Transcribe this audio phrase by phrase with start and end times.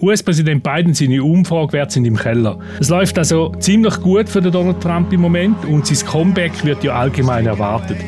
[0.00, 2.58] US-Präsident Biden seine Umfragewerte sind im Keller.
[2.80, 6.94] Es läuft also ziemlich gut für Donald Trump im Moment und sein Comeback wird ja
[6.98, 7.98] allgemein erwartet.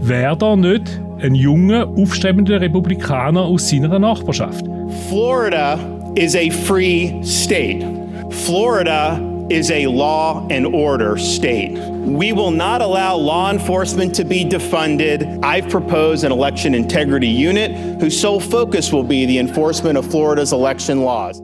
[0.00, 4.64] Wäre da nicht ein junger, aufstrebender Republikaner aus seiner Nachbarschaft?
[5.08, 5.78] Florida
[6.16, 7.86] is a free state.
[8.30, 11.72] Florida is a law and order state.
[12.06, 15.44] We will not allow law enforcement to be defunded.
[15.44, 20.52] I've proposed an election integrity unit whose sole focus will be the enforcement of Florida's
[20.52, 21.40] election laws.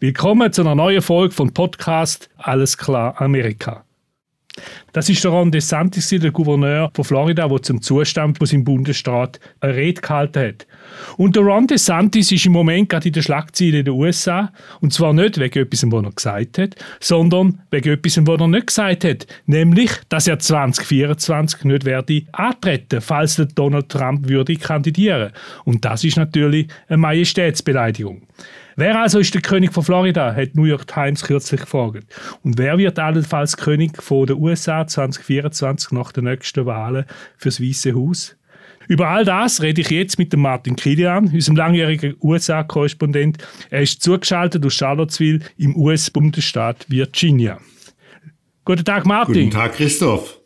[0.00, 3.83] Willkommen zu einer neuen Folge vom Podcast Alles klar Amerika.
[4.92, 9.40] Das ist der Ron DeSantis, der Gouverneur von Florida, der zum Zustand von seinem Bundesstaat
[9.60, 10.66] eine Rede gehalten hat.
[11.16, 14.52] Und der Ron DeSantis ist im Moment gerade in der Schlagzeile den USA.
[14.80, 18.66] Und zwar nicht wegen etwas, was er gesagt hat, sondern wegen etwas, was er nicht
[18.68, 19.26] gesagt hat.
[19.46, 25.32] Nämlich, dass er 2024 nicht werde antreten, falls der Donald Trump würde kandidieren.
[25.64, 28.22] Und das ist natürlich eine Majestätsbeleidigung.
[28.76, 32.04] Wer also ist der König von Florida, hat New York Times kürzlich gefragt.
[32.42, 37.04] Und wer wird allenfalls König von den USA 2024 nach den nächsten Wahlen
[37.36, 38.36] fürs Weiße Haus?
[38.88, 43.38] Über all das rede ich jetzt mit dem Martin Kilian, unserem langjährigen USA-Korrespondent.
[43.70, 47.58] Er ist zugeschaltet aus Charlottesville im US-Bundesstaat Virginia.
[48.64, 49.34] Guten Tag, Martin.
[49.34, 50.43] Guten Tag, Christoph.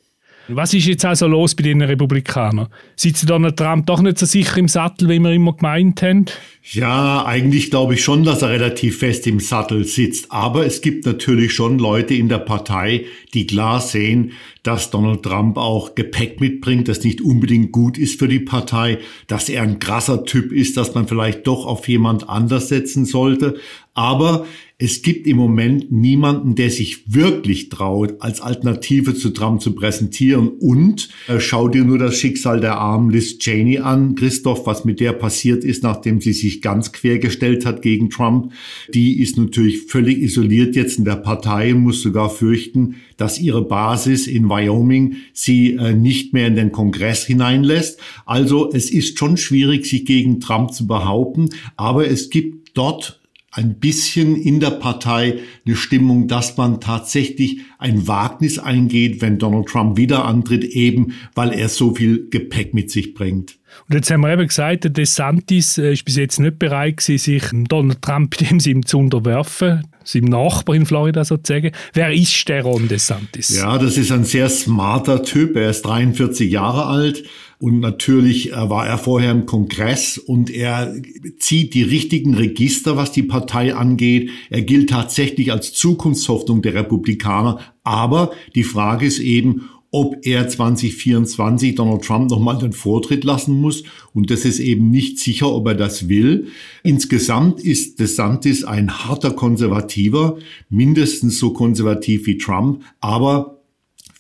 [0.51, 2.69] Was ist jetzt also los bei den Republikanern?
[2.97, 6.25] Sitzt Donald Trump doch nicht so sicher im Sattel, wie wir immer gemeint haben?
[6.63, 10.33] Ja, eigentlich glaube ich schon, dass er relativ fest im Sattel sitzt.
[10.33, 14.33] Aber es gibt natürlich schon Leute in der Partei, die klar sehen,
[14.63, 19.51] dass Donald Trump auch Gepäck mitbringt, das nicht unbedingt gut ist für die Partei, dass
[19.51, 23.59] er ein krasser Typ ist, dass man vielleicht doch auf jemand anders setzen sollte.
[23.93, 24.47] Aber
[24.81, 30.47] es gibt im Moment niemanden, der sich wirklich traut, als Alternative zu Trump zu präsentieren.
[30.47, 35.01] Und äh, schau dir nur das Schicksal der armen Liz Cheney an, Christoph, was mit
[35.01, 38.53] der passiert ist, nachdem sie sich ganz quergestellt hat gegen Trump.
[38.95, 43.67] Die ist natürlich völlig isoliert jetzt in der Partei und muss sogar fürchten, dass ihre
[43.67, 47.99] Basis in Wyoming sie äh, nicht mehr in den Kongress hineinlässt.
[48.27, 53.19] Also es ist schon schwierig, sich gegen Trump zu behaupten, aber es gibt dort
[53.53, 59.69] ein bisschen in der Partei eine Stimmung, dass man tatsächlich ein Wagnis eingeht, wenn Donald
[59.69, 63.59] Trump wieder antritt, eben weil er so viel Gepäck mit sich bringt.
[63.89, 67.19] Und jetzt haben wir eben gesagt, der DeSantis äh, ist bis jetzt nicht bereit gewesen,
[67.19, 71.73] sich Donald Trump dem zu unterwerfen, seinem Nachbar in Florida sozusagen.
[71.93, 73.55] Wer ist der Ron DeSantis?
[73.55, 75.57] Ja, das ist ein sehr smarter Typ.
[75.57, 77.25] Er ist 43 Jahre alt
[77.59, 80.95] und natürlich äh, war er vorher im Kongress und er
[81.39, 84.31] zieht die richtigen Register, was die Partei angeht.
[84.49, 87.61] Er gilt tatsächlich als Zukunftshoffnung der Republikaner.
[87.83, 93.85] Aber die Frage ist eben, ob er 2024 Donald Trump nochmal den Vortritt lassen muss.
[94.13, 96.49] Und das ist eben nicht sicher, ob er das will.
[96.83, 100.39] Insgesamt ist DeSantis ein harter Konservativer,
[100.69, 103.59] mindestens so konservativ wie Trump, aber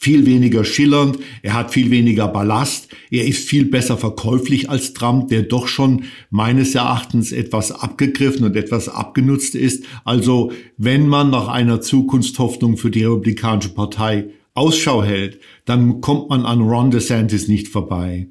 [0.01, 5.29] viel weniger schillernd, er hat viel weniger Ballast, er ist viel besser verkäuflich als Trump,
[5.29, 9.85] der doch schon meines Erachtens etwas abgegriffen und etwas abgenutzt ist.
[10.05, 16.45] Also wenn man nach einer Zukunftshoffnung für die Republikanische Partei Ausschau hält, dann kommt man
[16.45, 18.29] an Ron DeSantis nicht vorbei.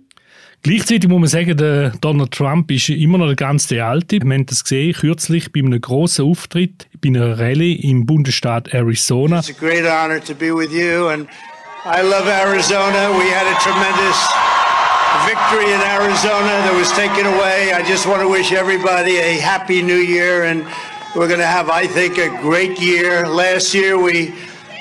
[0.63, 4.19] Gleichzeitig muss man sagen, der Donald Trump ist immer noch der ganz der Alte.
[4.21, 9.39] Wir haben das gesehen, kürzlich bei einem grossen Auftritt bei einer Rallye im Bundesstaat Arizona.
[9.39, 11.27] It's a great honor to be with you and
[11.85, 13.11] I love Arizona.
[13.17, 14.19] We had a tremendous
[15.25, 17.71] victory in Arizona that was taken away.
[17.71, 20.66] I just want to wish everybody a happy new year, and
[21.16, 23.25] we're going to have, I think, a great year.
[23.27, 24.33] Last year we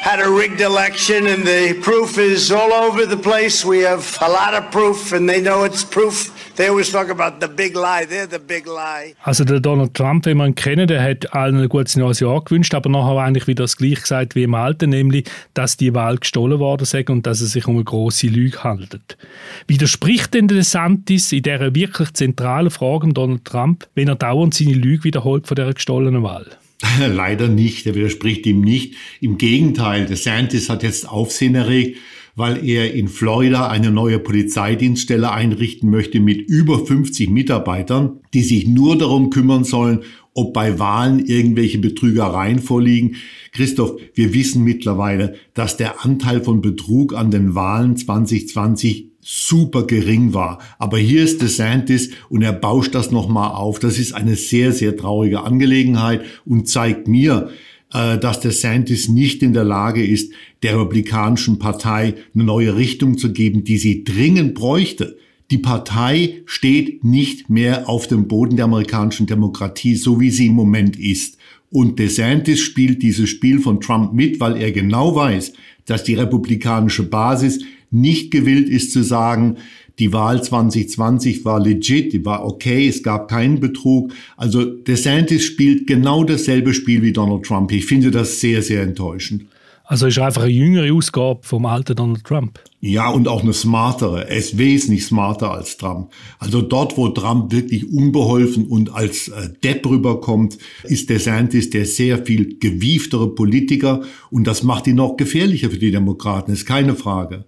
[0.07, 3.65] had a rigged election, and the proof is all over the place.
[3.65, 7.39] We have a lot of proof, and they know it's proof They always talk about
[7.41, 8.07] the big lie.
[8.07, 9.15] They're the big lie.
[9.23, 12.73] Also der Donald Trump, den man kennen, der hat allen ein gutes neues Jahr gewünscht,
[12.73, 16.59] aber nachher eigentlich wieder das gleiche gesagt wie im Alten, nämlich, dass die Wahl gestohlen
[16.59, 19.19] worden sei und dass es sich um eine große Lüge handelt.
[19.67, 24.73] Widerspricht denn der DeSantis in dieser wirklich zentralen Frage Donald Trump, wenn er dauernd seine
[24.73, 26.47] Lüge wiederholt von der gestohlenen Wahl?
[26.99, 28.95] Leider nicht, er widerspricht ihm nicht.
[29.21, 31.99] Im Gegenteil, DeSantis hat jetzt Aufsehen erregt,
[32.35, 38.67] weil er in Florida eine neue Polizeidienststelle einrichten möchte mit über 50 Mitarbeitern, die sich
[38.67, 43.17] nur darum kümmern sollen, ob bei Wahlen irgendwelche Betrügereien vorliegen.
[43.53, 50.35] Christoph, wir wissen mittlerweile, dass der Anteil von Betrug an den Wahlen 2020 super gering
[50.35, 50.61] war.
[50.79, 53.81] Aber hier ist DeSantis und er bauscht das nochmal auf.
[53.81, 57.51] Das ist eine sehr, sehr traurige Angelegenheit und zeigt mir,
[57.93, 60.33] äh, dass DeSantis nicht in der Lage ist,
[60.63, 65.19] der Republikanischen Partei eine neue Richtung zu geben, die sie dringend bräuchte.
[65.51, 70.55] Die Partei steht nicht mehr auf dem Boden der amerikanischen Demokratie, so wie sie im
[70.55, 71.37] Moment ist.
[71.73, 75.53] Und DeSantis spielt dieses Spiel von Trump mit, weil er genau weiß,
[75.85, 77.59] dass die republikanische Basis
[78.01, 79.57] nicht gewillt ist zu sagen,
[79.99, 84.13] die Wahl 2020 war legit, die war okay, es gab keinen Betrug.
[84.37, 87.73] Also DeSantis spielt genau dasselbe Spiel wie Donald Trump.
[87.73, 89.47] Ich finde das sehr, sehr enttäuschend.
[89.89, 92.59] Also ist einfach eine jüngere Ausgabe vom alten Donald Trump.
[92.81, 94.29] Ja, und auch eine smartere.
[94.29, 96.11] Er ist wesentlich smarter als Trump.
[96.41, 102.25] Also dort, wo Trump wirklich unbeholfen und als äh, Depp rüberkommt, ist DeSantis der sehr
[102.25, 104.03] viel gewieftere Politiker.
[104.31, 107.45] Und das macht ihn noch gefährlicher für die Demokraten, ist keine Frage.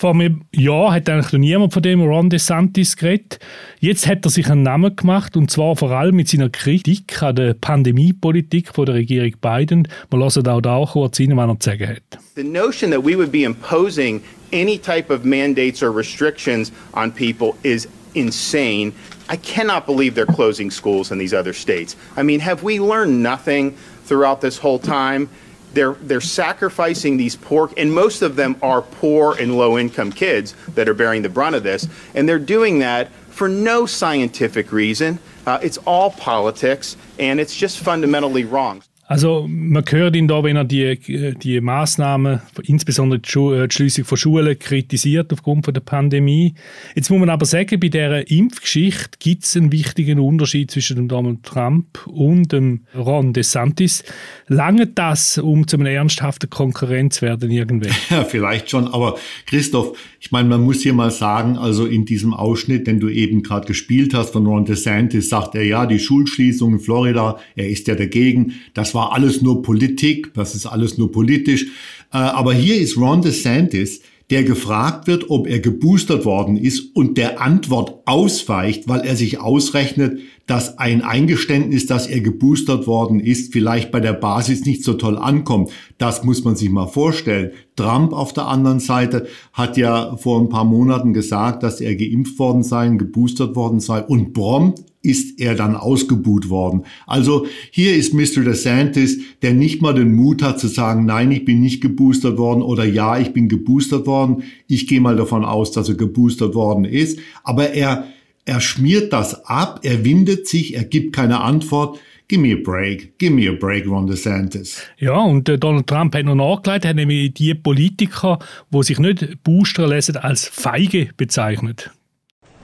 [0.00, 3.38] Vor einem Jahr hat eigentlich noch niemand von dem Ron DeSantis geredet.
[3.80, 7.36] Jetzt hat er sich einen Namen gemacht und zwar vor allem mit seiner Kritik an
[7.36, 9.86] der Pandemiepolitik von der Regierung Biden.
[10.08, 12.18] Wir hören auch da kurz rein, was er zu sagen hat.
[12.34, 14.22] The notion that we would be imposing
[14.54, 18.94] any type of mandates or restrictions on people is insane.
[19.30, 21.94] I cannot believe they're closing schools in these other states.
[22.16, 23.74] I mean, have we learned nothing
[24.06, 25.28] throughout this whole time?
[25.72, 30.54] They're they're sacrificing these poor and most of them are poor and low income kids
[30.74, 35.18] that are bearing the brunt of this and they're doing that for no scientific reason.
[35.46, 40.54] Uh, it's all politics and it's just fundamentally wrong Also man hört ihn da, wenn
[40.54, 45.74] er die, die Maßnahmen, insbesondere die, Schu äh, die Schließung von Schulen, kritisiert aufgrund von
[45.74, 46.54] der Pandemie.
[46.94, 51.08] Jetzt muss man aber sagen, bei dieser Impfgeschichte gibt es einen wichtigen Unterschied zwischen dem
[51.08, 54.04] Donald Trump und dem Ron DeSantis.
[54.46, 57.90] Lange das, um zu einer ernsthaften Konkurrenz zu werden irgendwann?
[58.10, 58.86] Ja, vielleicht schon.
[58.86, 59.16] Aber
[59.46, 63.42] Christoph, ich meine, man muss hier mal sagen, also in diesem Ausschnitt, den du eben
[63.42, 67.88] gerade gespielt hast von Ron DeSantis, sagt er ja, die Schulschließung in Florida, er ist
[67.88, 68.54] ja dagegen.
[68.74, 71.64] Das war war alles nur Politik, das ist alles nur politisch.
[72.12, 77.16] Äh, aber hier ist Ron DeSantis, der gefragt wird, ob er geboostert worden ist und
[77.16, 80.20] der Antwort ausweicht, weil er sich ausrechnet,
[80.50, 85.16] dass ein Eingeständnis, dass er geboostert worden ist, vielleicht bei der Basis nicht so toll
[85.16, 85.70] ankommt.
[85.96, 87.52] Das muss man sich mal vorstellen.
[87.76, 92.36] Trump auf der anderen Seite hat ja vor ein paar Monaten gesagt, dass er geimpft
[92.40, 96.82] worden sei, geboostert worden sei und prompt ist er dann ausgebuht worden.
[97.06, 98.42] Also hier ist Mr.
[98.42, 102.62] DeSantis, der nicht mal den Mut hat zu sagen, nein, ich bin nicht geboostert worden
[102.62, 104.42] oder ja, ich bin geboostert worden.
[104.66, 107.20] Ich gehe mal davon aus, dass er geboostert worden ist.
[107.44, 108.08] Aber er,
[108.50, 112.00] er schmiert das ab, er windet sich, er gibt keine Antwort.
[112.26, 114.82] Give me a break, give me a break, Ron DeSantis.
[114.98, 118.38] Ja, und äh, Donald Trump hat noch nachgelegt, hat nämlich die Politiker,
[118.72, 121.90] die sich nicht boostern lassen, als feige bezeichnet.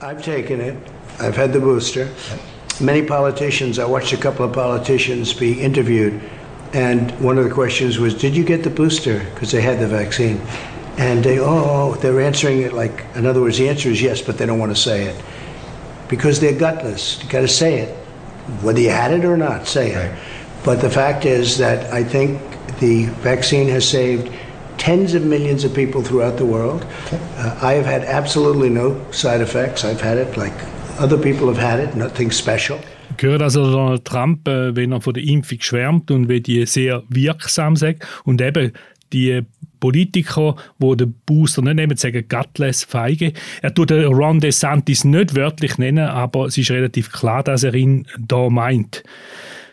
[0.01, 0.75] I've taken it.
[1.19, 2.07] I've had the booster.
[2.79, 6.13] Many politicians, I watched a couple of politicians be interviewed,
[6.73, 9.21] and one of the questions was, Did you get the booster?
[9.33, 10.39] Because they had the vaccine.
[10.97, 14.37] And they, oh, they're answering it like, in other words, the answer is yes, but
[14.37, 15.15] they don't want to say it.
[16.09, 17.21] Because they're gutless.
[17.21, 17.95] You got to say it.
[18.61, 20.11] Whether you had it or not, say it.
[20.11, 20.19] Right.
[20.63, 22.41] But the fact is that I think
[22.79, 24.31] the vaccine has saved
[24.77, 26.85] tens of millions of people throughout the world.
[27.05, 27.19] Okay.
[27.37, 29.83] Uh, I have had absolutely no side effects.
[29.83, 30.53] I've had it like
[30.99, 32.79] other people have had it, nothing special.
[33.21, 37.03] hören also Donald Trump, äh, wenn er von der Impfung schwärmt und wie die sehr
[37.09, 38.71] wirksam sagt und eben
[39.13, 39.41] die
[39.79, 43.33] Politiker, die den Booster nicht nehmen, sagen gutless, feige.
[43.61, 47.73] Er tut den Ron DeSantis nicht wörtlich nennen, aber es ist relativ klar, dass er
[47.73, 49.03] ihn da meint.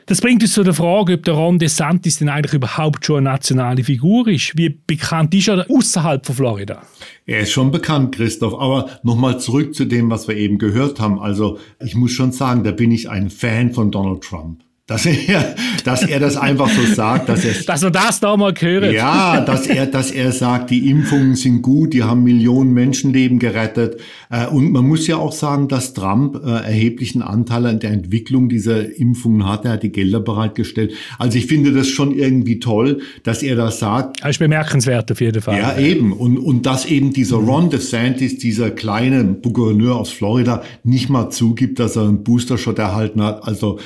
[0.06, 3.30] Das bringt uns zu der Frage, ob der Ron DeSantis denn eigentlich überhaupt schon eine
[3.30, 4.52] nationale Figur ist.
[4.54, 6.82] Wie bekannt ist er außerhalb von Florida?
[7.24, 8.54] Er ist schon bekannt, Christoph.
[8.54, 11.18] Aber nochmal zurück zu dem, was wir eben gehört haben.
[11.18, 14.63] Also ich muss schon sagen, da bin ich ein Fan von Donald Trump.
[14.86, 18.52] Dass er, dass er das einfach so sagt, dass er, dass er das da mal
[18.52, 18.92] gehört.
[18.92, 23.98] Ja, dass er, dass er sagt, die Impfungen sind gut, die haben Millionen Menschenleben gerettet.
[24.28, 28.50] Äh, und man muss ja auch sagen, dass Trump äh, erheblichen Anteil an der Entwicklung
[28.50, 29.64] dieser Impfungen hat.
[29.64, 30.92] Er hat die Gelder bereitgestellt.
[31.18, 34.22] Also ich finde das schon irgendwie toll, dass er das sagt.
[34.22, 35.56] Das ist bemerkenswert auf jeden Fall.
[35.56, 36.12] Ja, eben.
[36.12, 41.78] Und, und dass eben dieser Ron DeSantis, dieser kleine Gouverneur aus Florida, nicht mal zugibt,
[41.78, 43.48] dass er einen Booster-Shot erhalten hat.
[43.48, 43.78] Also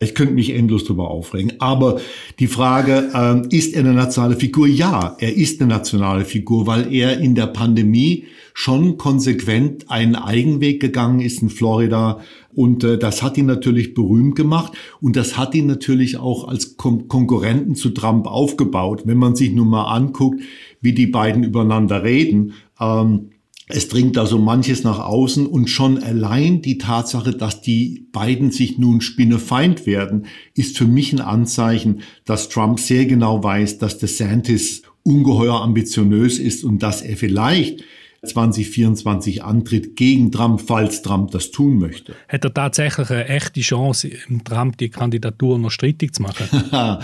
[0.00, 1.54] ich könnte mich endlos darüber aufregen.
[1.60, 2.00] Aber
[2.38, 4.66] die Frage, ähm, ist er eine nationale Figur?
[4.66, 10.80] Ja, er ist eine nationale Figur, weil er in der Pandemie schon konsequent einen Eigenweg
[10.80, 12.20] gegangen ist in Florida.
[12.54, 14.72] Und äh, das hat ihn natürlich berühmt gemacht.
[15.00, 19.02] Und das hat ihn natürlich auch als Kon Konkurrenten zu Trump aufgebaut.
[19.06, 20.40] Wenn man sich nun mal anguckt,
[20.80, 22.52] wie die beiden übereinander reden.
[22.80, 23.30] Ähm,
[23.66, 28.78] es dringt also manches nach außen und schon allein die Tatsache, dass die beiden sich
[28.78, 34.82] nun spinnefeind werden, ist für mich ein Anzeichen, dass Trump sehr genau weiß, dass DeSantis
[35.02, 37.84] ungeheuer ambitionös ist und dass er vielleicht
[38.24, 42.14] 2024 antritt gegen Trump, falls Trump das tun möchte.
[42.28, 44.10] Hat er tatsächlich eine echte Chance,
[44.44, 46.46] Trump die Kandidatur noch strittig zu machen?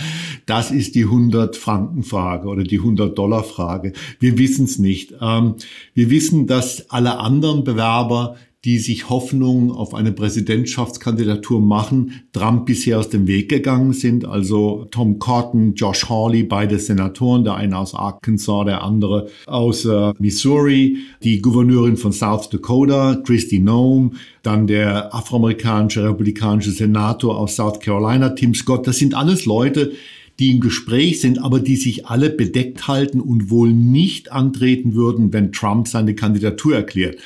[0.45, 3.93] das ist die 100-Franken-Frage oder die 100-Dollar-Frage.
[4.19, 5.13] Wir wissen es nicht.
[5.21, 5.55] Ähm,
[5.93, 12.99] wir wissen, dass alle anderen Bewerber die sich Hoffnungen auf eine Präsidentschaftskandidatur machen, Trump bisher
[12.99, 14.23] aus dem Weg gegangen sind.
[14.23, 20.13] Also Tom Cotton, Josh Hawley, beide Senatoren, der eine aus Arkansas, der andere aus äh,
[20.19, 24.13] Missouri, die Gouverneurin von South Dakota, Christy Noem,
[24.43, 28.85] dann der afroamerikanische republikanische Senator aus South Carolina, Tim Scott.
[28.85, 29.93] Das sind alles Leute,
[30.39, 35.33] die im Gespräch sind, aber die sich alle bedeckt halten und wohl nicht antreten würden,
[35.33, 37.17] wenn Trump seine Kandidatur erklärt.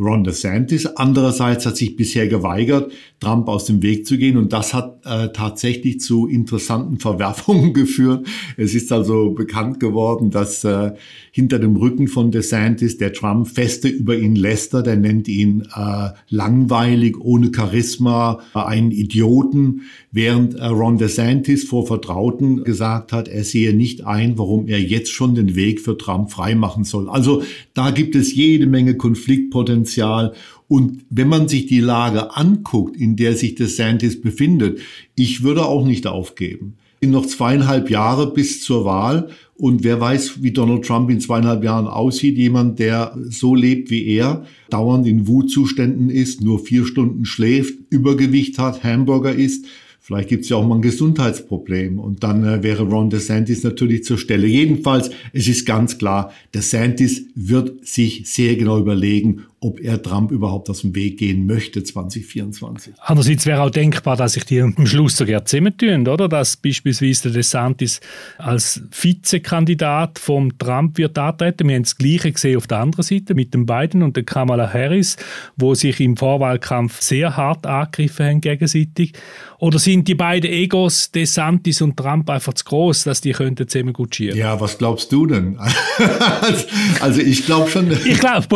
[0.00, 0.86] Ron DeSantis.
[0.86, 2.90] Andererseits hat sich bisher geweigert,
[3.20, 8.26] Trump aus dem Weg zu gehen und das hat äh, tatsächlich zu interessanten Verwerfungen geführt.
[8.56, 10.92] Es ist also bekannt geworden, dass äh,
[11.32, 14.86] hinter dem Rücken von DeSantis der Trump feste über ihn lästert.
[14.86, 22.64] Der nennt ihn äh, langweilig, ohne Charisma, einen Idioten, während äh, Ron DeSantis vor Vertrauten
[22.64, 26.84] gesagt hat, er sehe nicht ein, warum er jetzt schon den Weg für Trump freimachen
[26.84, 27.08] soll.
[27.10, 27.42] Also
[27.80, 30.34] da gibt es jede Menge Konfliktpotenzial
[30.68, 34.80] und wenn man sich die Lage anguckt, in der sich DeSantis befindet,
[35.14, 36.74] ich würde auch nicht aufgeben.
[37.00, 41.64] In noch zweieinhalb Jahre bis zur Wahl und wer weiß, wie Donald Trump in zweieinhalb
[41.64, 42.36] Jahren aussieht.
[42.36, 48.58] Jemand, der so lebt wie er, dauernd in Wutzuständen ist, nur vier Stunden schläft, Übergewicht
[48.58, 49.64] hat, Hamburger isst.
[50.10, 54.02] Vielleicht gibt es ja auch mal ein Gesundheitsproblem und dann äh, wäre Ron DeSantis natürlich
[54.02, 54.48] zur Stelle.
[54.48, 60.70] Jedenfalls, es ist ganz klar, DeSantis wird sich sehr genau überlegen, ob er Trump überhaupt
[60.70, 62.94] aus dem Weg gehen möchte 2024.
[62.98, 66.28] Andererseits wäre auch denkbar, dass sich die am Schluss sogar zusammentun, oder?
[66.28, 68.00] Dass beispielsweise der DeSantis
[68.38, 71.68] als Vizekandidat vom Trump wird antreten.
[71.68, 74.72] Wir haben das Gleiche gesehen auf der anderen Seite mit den beiden und der Kamala
[74.72, 75.16] Harris,
[75.56, 79.12] wo sich im Vorwahlkampf sehr hart angegriffen haben gegenseitig.
[79.58, 83.92] Oder sind die beiden Egos, DeSantis und Trump, einfach zu groß, dass die könnten zusammen
[83.92, 84.36] gut schieren?
[84.36, 85.58] Ja, was glaubst du denn?
[87.00, 87.90] also ich glaube schon.
[88.04, 88.46] Ich glaube,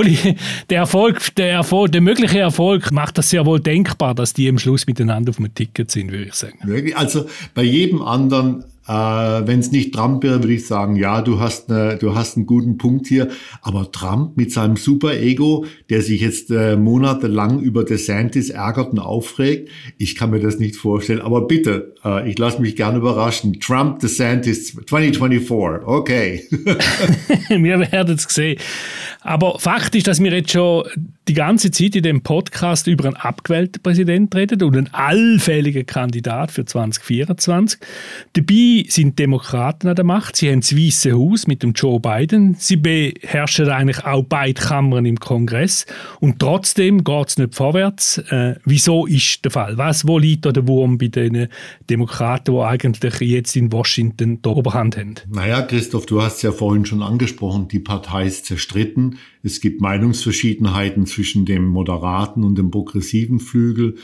[0.70, 4.58] der Erfolg, der Erfolg, der mögliche Erfolg macht das sehr wohl denkbar, dass die am
[4.58, 6.58] Schluss miteinander auf dem Ticket sind, würde ich sagen.
[6.94, 11.40] Also bei jedem anderen äh, Wenn es nicht Trump wäre, würde ich sagen, ja, du
[11.40, 13.28] hast, ne, du hast einen guten Punkt hier.
[13.62, 19.70] Aber Trump mit seinem Super-Ego, der sich jetzt äh, monatelang über DeSantis ärgert und aufregt,
[19.96, 21.22] ich kann mir das nicht vorstellen.
[21.22, 23.58] Aber bitte, äh, ich lasse mich gerne überraschen.
[23.60, 26.44] Trump, DeSantis 2024, okay.
[27.48, 28.58] wir werden es sehen.
[29.22, 30.84] Aber Fakt ist, dass wir jetzt schon
[31.26, 36.50] die ganze Zeit in dem Podcast über einen abgewählten Präsidenten reden und einen allfälligen Kandidat
[36.50, 37.80] für 2024.
[38.34, 40.36] Dabei sind Demokraten an der Macht.
[40.36, 42.56] Sie haben das Weiße Haus mit dem Joe Biden.
[42.58, 45.86] Sie beherrschen eigentlich auch beide Kammern im Kongress.
[46.20, 48.18] Und trotzdem geht es nicht vorwärts.
[48.18, 49.78] Äh, wieso ist der Fall?
[49.78, 51.48] Was, wo liegt der Wurm bei den
[51.88, 55.14] Demokraten, die eigentlich jetzt in Washington die Oberhand haben?
[55.30, 59.16] Naja, Christoph, du hast ja vorhin schon angesprochen, die Partei ist zerstritten.
[59.42, 63.96] Es gibt Meinungsverschiedenheiten zwischen dem moderaten und dem progressiven Flügel.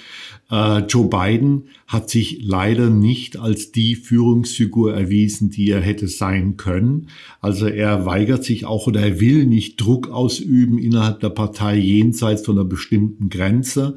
[0.51, 6.57] Äh, Joe Biden hat sich leider nicht als die Führungsfigur erwiesen, die er hätte sein
[6.57, 7.09] können.
[7.41, 12.45] Also er weigert sich auch oder er will nicht Druck ausüben innerhalb der Partei jenseits
[12.45, 13.97] von einer bestimmten Grenze.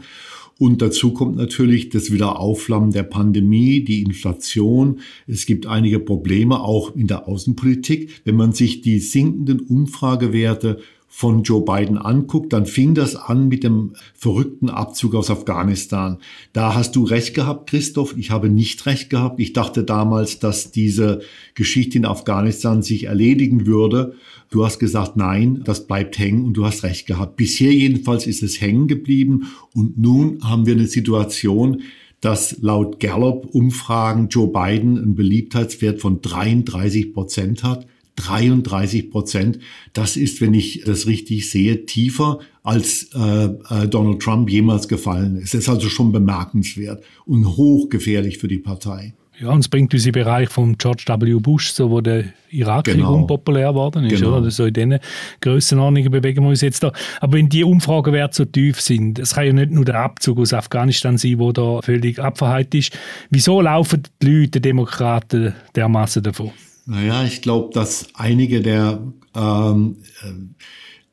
[0.60, 5.00] Und dazu kommt natürlich das Wiederaufflammen der Pandemie, die Inflation.
[5.28, 8.22] Es gibt einige Probleme auch in der Außenpolitik.
[8.24, 10.80] Wenn man sich die sinkenden Umfragewerte
[11.16, 16.18] von Joe Biden anguckt, dann fing das an mit dem verrückten Abzug aus Afghanistan.
[16.54, 18.18] Da hast du recht gehabt, Christoph.
[18.18, 19.40] Ich habe nicht recht gehabt.
[19.40, 21.22] Ich dachte damals, dass diese
[21.54, 24.16] Geschichte in Afghanistan sich erledigen würde.
[24.50, 27.36] Du hast gesagt, nein, das bleibt hängen und du hast recht gehabt.
[27.38, 31.84] Bisher jedenfalls ist es hängen geblieben und nun haben wir eine Situation,
[32.22, 37.86] dass laut Gallup-Umfragen Joe Biden einen Beliebtheitswert von 33 Prozent hat.
[38.16, 39.60] 33 Prozent.
[39.94, 45.38] Das ist, wenn ich das richtig sehe, tiefer als äh, äh, Donald Trump jemals gefallen
[45.38, 45.54] ist.
[45.54, 49.14] Das ist also schon bemerkenswert und hochgefährlich für die Partei.
[49.40, 51.40] Ja, und es bringt uns im Bereich von George W.
[51.40, 53.16] Bush, so wo der Irakkrieg genau.
[53.16, 54.38] unpopulär geworden ist, genau.
[54.38, 54.52] oder?
[54.52, 55.00] So in diesen
[55.42, 56.92] Grössenordnungen bewegen wir uns jetzt da.
[57.20, 60.54] Aber wenn die Umfragewerte so tief sind, es kann ja nicht nur der Abzug aus
[60.54, 62.98] Afghanistan sein, wo da völlig abverheilt ist.
[63.32, 66.52] Wieso laufen die Leute, die Demokraten, dermaßen davon?
[66.86, 70.34] Naja, ich glaube, dass einige der ähm, äh,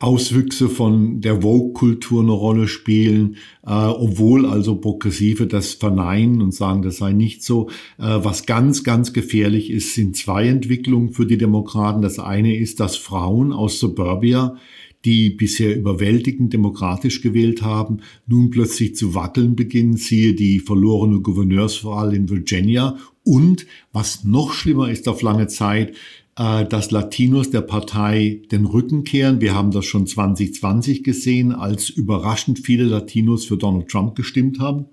[0.01, 6.83] Auswüchse von der Vogue-Kultur eine Rolle spielen, äh, obwohl also Progressive das verneinen und sagen,
[6.83, 7.69] das sei nicht so.
[7.99, 12.01] Äh, was ganz, ganz gefährlich ist, sind zwei Entwicklungen für die Demokraten.
[12.01, 14.57] Das eine ist, dass Frauen aus Suburbia
[15.05, 19.97] die bisher überwältigend demokratisch gewählt haben, nun plötzlich zu wackeln beginnen.
[19.97, 22.99] Siehe die verlorene Gouverneurswahl in Virginia.
[23.25, 25.95] Und was noch schlimmer ist auf lange Zeit,
[26.37, 29.41] äh, dass Latinos der Partei den Rücken kehren.
[29.41, 34.87] Wir haben das schon 2020 gesehen, als überraschend viele Latinos für Donald Trump gestimmt haben.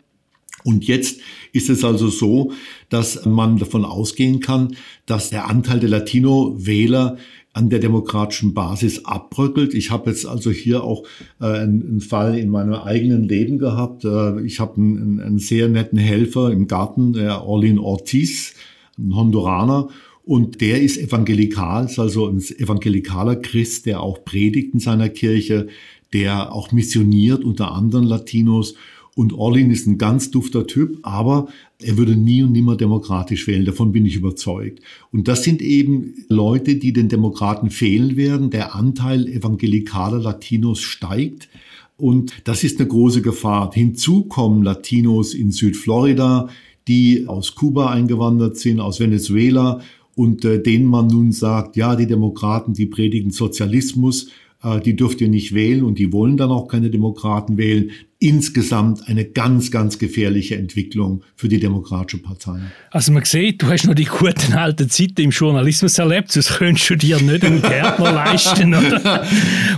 [0.63, 1.21] Und jetzt
[1.53, 2.51] ist es also so,
[2.89, 7.17] dass man davon ausgehen kann, dass der Anteil der Latino-Wähler
[7.57, 9.73] an der demokratischen Basis abbröckelt.
[9.73, 11.03] Ich habe jetzt also hier auch
[11.41, 14.05] äh, einen, einen, Fall in meinem eigenen Leben gehabt.
[14.05, 18.53] Äh, ich habe einen, einen, sehr netten Helfer im Garten, der Orlin Ortiz,
[18.99, 19.89] ein Honduraner.
[20.23, 25.67] Und der ist evangelikal, ist also ein evangelikaler Christ, der auch predigt in seiner Kirche,
[26.13, 28.75] der auch missioniert unter anderen Latinos.
[29.17, 31.47] Und Orlin ist ein ganz dufter Typ, aber
[31.81, 33.65] er würde nie und nimmer demokratisch wählen.
[33.65, 34.79] Davon bin ich überzeugt.
[35.11, 38.51] Und das sind eben Leute, die den Demokraten fehlen werden.
[38.51, 41.49] Der Anteil evangelikaler Latinos steigt.
[41.97, 43.71] Und das ist eine große Gefahr.
[43.73, 46.49] Hinzu kommen Latinos in Südflorida,
[46.87, 49.81] die aus Kuba eingewandert sind, aus Venezuela
[50.13, 54.29] und äh, denen man nun sagt, ja, die Demokraten, die predigen Sozialismus,
[54.63, 59.07] äh, die dürft ihr nicht wählen und die wollen dann auch keine Demokraten wählen insgesamt
[59.07, 62.59] eine ganz, ganz gefährliche Entwicklung für die Demokratische Partei.
[62.89, 66.89] Also man sieht, du hast noch die guten alten Zeiten im Journalismus erlebt, sonst könntest
[66.89, 69.23] du dir nicht einen Gärtner leisten, oder?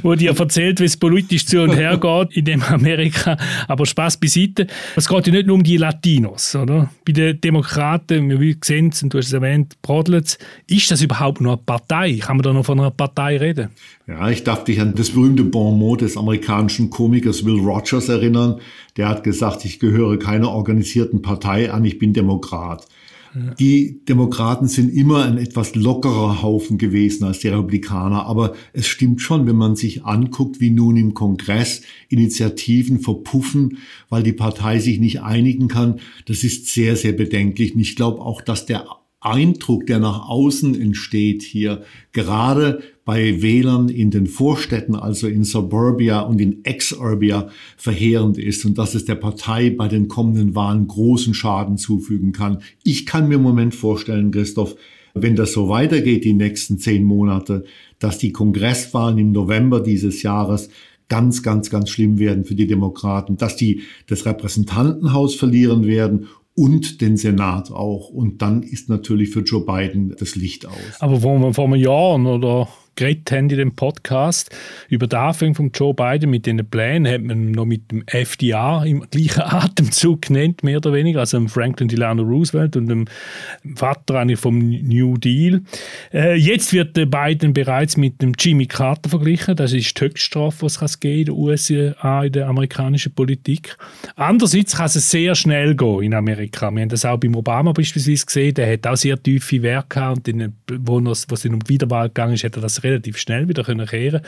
[0.04, 3.38] wo dir erzählt, wie es politisch zu und her geht in dem Amerika.
[3.68, 4.68] Aber Spaß beiseite.
[4.96, 6.90] Es geht ja nicht nur um die Latinos, oder?
[7.06, 11.42] Bei den Demokraten, wir sehen es, und du hast es erwähnt, Brodlitz, ist das überhaupt
[11.42, 12.20] noch eine Partei?
[12.22, 13.70] Kann man da noch von einer Partei reden?
[14.08, 18.29] Ja, ich darf dich an das berühmte Bon mot des amerikanischen Komikers Will Rogers erinnern
[18.36, 18.62] erinnern,
[18.98, 22.88] der hat gesagt, ich gehöre keiner organisierten Partei an, ich bin Demokrat.
[23.36, 23.54] Ja.
[23.56, 29.22] Die Demokraten sind immer ein etwas lockerer Haufen gewesen als die Republikaner, aber es stimmt
[29.22, 33.78] schon, wenn man sich anguckt, wie nun im Kongress Initiativen verpuffen,
[34.10, 37.76] weil die Partei sich nicht einigen kann, das ist sehr, sehr bedenklich.
[37.76, 38.88] Und ich glaube auch, dass der
[39.22, 46.22] Eindruck, der nach außen entsteht hier, gerade bei Wählern in den Vorstädten, also in Suburbia
[46.22, 51.34] und in Exurbia, verheerend ist und dass es der Partei bei den kommenden Wahlen großen
[51.34, 52.60] Schaden zufügen kann.
[52.84, 54.76] Ich kann mir im Moment vorstellen, Christoph,
[55.14, 57.66] wenn das so weitergeht, die nächsten zehn Monate,
[57.98, 60.70] dass die Kongresswahlen im November dieses Jahres
[61.10, 66.28] ganz, ganz, ganz schlimm werden für die Demokraten, dass die das Repräsentantenhaus verlieren werden
[66.60, 68.10] und den Senat auch.
[68.10, 70.74] Und dann ist natürlich für Joe Biden das Licht aus.
[71.00, 74.56] Aber vor, vor einem Jahr oder geredet haben in dem Podcast
[74.90, 78.84] über den Anfang von Joe Biden mit den Plänen, hat man noch mit dem FDA
[78.84, 83.06] im gleichen Atemzug genannt, mehr oder weniger, also Franklin Delano Roosevelt und dem
[83.76, 85.62] Vater vom New Deal.
[86.14, 89.56] Äh, jetzt wird Biden bereits mit dem Jimmy Carter verglichen.
[89.56, 93.78] Das ist die Höchststrafe, was es in den USA, in der amerikanischen Politik.
[94.16, 96.72] Andererseits kann es sehr schnell gehen in Amerika.
[96.72, 98.54] Wir haben das auch beim Obama beispielsweise gesehen.
[98.54, 102.34] Der hat auch sehr tiefe Werte gehabt und dann, wo es um die Wiederwahl gegangen
[102.34, 104.22] ist, hat er das relativ schnell wieder können kehren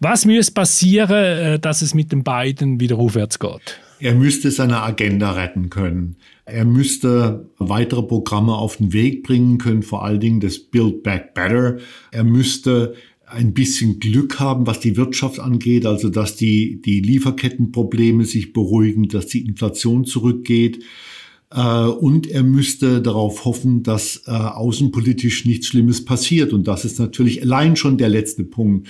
[0.00, 3.80] Was müsste passieren, äh, dass es mit den beiden wieder aufwärts geht?
[4.00, 6.16] Er müsste seine Agenda retten können.
[6.44, 11.34] Er müsste weitere Programme auf den Weg bringen können, vor allen Dingen das Build Back
[11.34, 11.78] Better.
[12.12, 12.94] Er müsste
[13.26, 19.08] ein bisschen Glück haben, was die Wirtschaft angeht, also dass die, die Lieferkettenprobleme sich beruhigen,
[19.08, 20.82] dass die Inflation zurückgeht.
[21.50, 26.52] Äh, und er müsste darauf hoffen, dass äh, außenpolitisch nichts Schlimmes passiert.
[26.52, 28.88] Und das ist natürlich allein schon der letzte Punkt.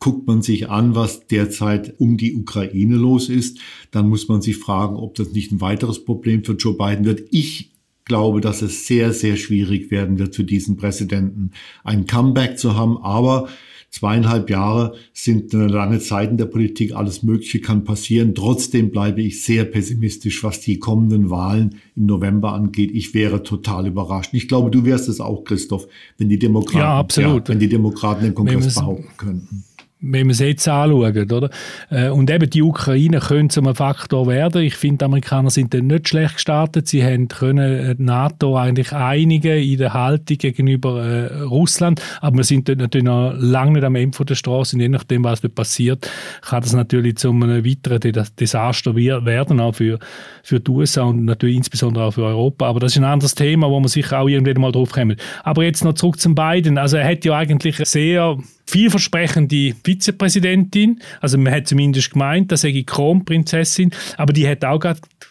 [0.00, 3.58] Guckt man sich an, was derzeit um die Ukraine los ist,
[3.90, 7.22] dann muss man sich fragen, ob das nicht ein weiteres Problem für Joe Biden wird.
[7.32, 7.72] Ich
[8.04, 11.50] glaube, dass es sehr, sehr schwierig werden wird für diesen Präsidenten,
[11.82, 12.96] ein Comeback zu haben.
[12.98, 13.48] Aber
[13.90, 16.94] Zweieinhalb Jahre sind eine lange Zeit in der Politik.
[16.94, 18.34] Alles Mögliche kann passieren.
[18.34, 22.90] Trotzdem bleibe ich sehr pessimistisch, was die kommenden Wahlen im November angeht.
[22.92, 24.34] Ich wäre total überrascht.
[24.34, 27.34] Ich glaube, du wärst es auch, Christoph, wenn die Demokraten, ja.
[27.34, 29.64] Ja, wenn die Demokraten den Kongress behaupten könnten
[30.00, 31.50] wenn man es jetzt anschaut, oder?
[31.90, 34.62] Äh, und eben die Ukraine könnte zum Faktor werden.
[34.62, 36.86] Ich finde, die Amerikaner sind dann nicht schlecht gestartet.
[36.86, 42.00] Sie haben können äh, die NATO eigentlich einigen in der Haltung gegenüber äh, Russland.
[42.20, 44.76] Aber wir sind dort natürlich noch lange nicht am Ende der Straße.
[44.76, 46.08] Und je nachdem, was dort passiert,
[46.42, 48.00] kann das natürlich zu einem weiteren
[48.38, 49.98] Desaster werden, auch für,
[50.44, 52.66] für die USA und natürlich insbesondere auch für Europa.
[52.66, 55.20] Aber das ist ein anderes Thema, wo man sicher auch irgendwann mal drauf kommt.
[55.42, 56.78] Aber jetzt noch zurück zum Biden.
[56.78, 61.00] Also er hat ja eigentlich sehr vielversprechende Vizepräsidentin.
[61.20, 64.84] Also man hat zumindest gemeint, das sei die Kronprinzessin, aber die hat auch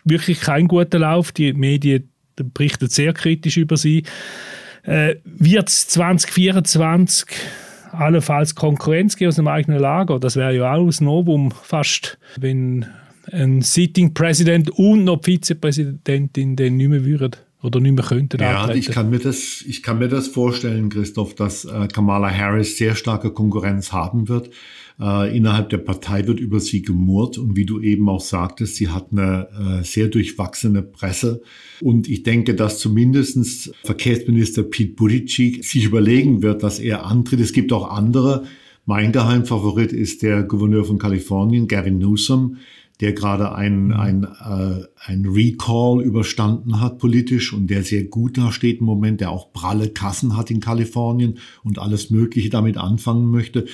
[0.03, 1.31] wirklich keinen guten Lauf.
[1.31, 4.03] Die Medien berichten sehr kritisch über sie.
[4.83, 7.27] Äh, wird 2024
[7.91, 10.19] allenfalls Konkurrenz geben aus dem eigenen Lager.
[10.19, 12.87] Das wäre ja auch ein Novum fast, wenn
[13.31, 18.61] ein Sitting President und noch Vizepräsidentin den nicht mehr würden oder nicht mehr könnten Ja,
[18.61, 18.79] antreten.
[18.79, 22.95] ich kann, mir das, ich kann mir das vorstellen, Christoph, dass äh, Kamala Harris sehr
[22.95, 24.51] starke Konkurrenz haben wird.
[24.99, 28.89] Äh, innerhalb der Partei wird über sie gemurrt und wie du eben auch sagtest, sie
[28.89, 31.41] hat eine äh, sehr durchwachsene Presse.
[31.81, 37.39] Und ich denke, dass zumindestens Verkehrsminister Pete Buttigieg sich überlegen wird, dass er antritt.
[37.39, 38.45] Es gibt auch andere.
[38.85, 42.57] Mein Geheimfavorit ist der Gouverneur von Kalifornien, Gavin Newsom
[42.99, 48.79] der gerade ein, ein, äh, ein Recall überstanden hat politisch und der sehr gut dasteht
[48.79, 53.65] im Moment, der auch pralle Kassen hat in Kalifornien und alles Mögliche damit anfangen möchte.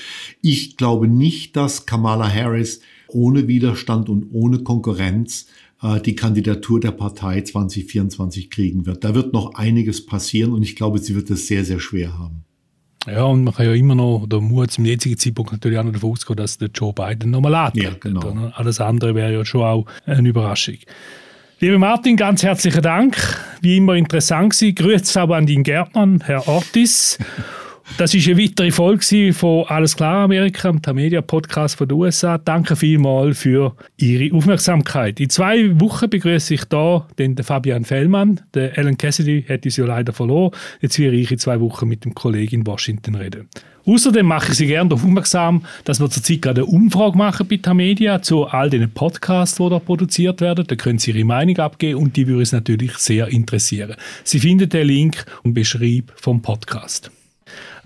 [0.41, 5.47] Ich glaube nicht, dass Kamala Harris ohne Widerstand und ohne Konkurrenz
[5.81, 9.03] äh, die Kandidatur der Partei 2024 kriegen wird.
[9.03, 12.43] Da wird noch einiges passieren und ich glaube, sie wird es sehr, sehr schwer haben.
[13.05, 15.91] Ja, und man kann ja immer noch, oder muss zum jetzigen Zeitpunkt natürlich auch noch
[15.91, 17.83] davon ausgehen, dass der Joe Biden nochmal antritt.
[17.83, 18.51] Ja, genau.
[18.55, 20.77] Alles andere wäre ja schon auch eine Überraschung.
[21.59, 23.17] Lieber Martin, ganz herzlichen Dank.
[23.61, 24.75] Wie immer interessant gewesen.
[24.75, 27.17] Grüße aber an deinen Gärtner, Herr Ortiz.
[27.97, 32.37] Das ist eine weitere Folge von Alles klar Amerika, dem Media-Podcast von den USA.
[32.39, 35.19] Danke vielmals für Ihre Aufmerksamkeit.
[35.19, 38.41] In zwei Wochen begrüße ich da den Fabian Fellmann.
[38.55, 40.55] Der Alan Cassidy hat uns ja leider verloren.
[40.81, 43.47] Jetzt werde ich in zwei Wochen mit dem Kollegen in Washington reden.
[43.85, 47.57] Außerdem mache ich Sie gerne darauf aufmerksam, dass wir zurzeit gerade eine Umfrage machen bei
[47.57, 50.65] Tamedia zu all den Podcasts, die da produziert werden.
[50.65, 53.95] Da können Sie Ihre Meinung abgeben und die würde uns natürlich sehr interessieren.
[54.23, 57.11] Sie finden den Link im Beschreib vom Podcast.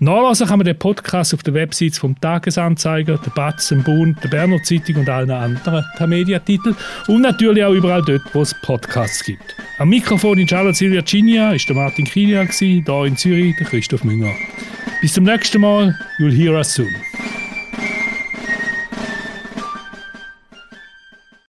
[0.00, 4.28] Nachlesen kann man den Podcast auf der Website vom Tagesanzeiger, der Batz, dem Bund, der
[4.28, 6.76] Berner Zeitung und allen anderen Mediatiteln
[7.08, 9.56] und natürlich auch überall dort, wo es Podcasts gibt.
[9.78, 14.04] Am Mikrofon in Charlotte Silvia Cinia ist der Martin Kilian, hier in Zürich der Christoph
[14.04, 14.32] Münger.
[15.00, 16.94] Bis zum nächsten Mal, you'll hear us soon.